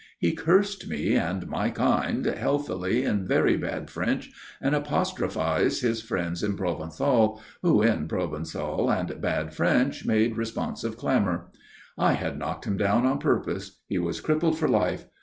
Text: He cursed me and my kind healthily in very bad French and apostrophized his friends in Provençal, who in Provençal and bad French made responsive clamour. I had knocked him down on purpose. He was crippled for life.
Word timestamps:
He 0.17 0.31
cursed 0.31 0.87
me 0.87 1.13
and 1.15 1.45
my 1.47 1.69
kind 1.69 2.25
healthily 2.25 3.03
in 3.03 3.27
very 3.27 3.55
bad 3.55 3.91
French 3.91 4.31
and 4.59 4.73
apostrophized 4.73 5.83
his 5.83 6.01
friends 6.01 6.41
in 6.41 6.57
Provençal, 6.57 7.39
who 7.61 7.83
in 7.83 8.07
Provençal 8.07 8.89
and 8.89 9.21
bad 9.21 9.53
French 9.53 10.03
made 10.03 10.37
responsive 10.37 10.97
clamour. 10.97 11.51
I 11.99 12.13
had 12.13 12.39
knocked 12.39 12.65
him 12.65 12.77
down 12.77 13.05
on 13.05 13.19
purpose. 13.19 13.79
He 13.85 13.99
was 13.99 14.21
crippled 14.21 14.57
for 14.57 14.67
life. 14.67 15.05